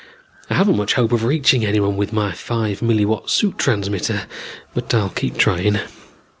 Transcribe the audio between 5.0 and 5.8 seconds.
keep trying.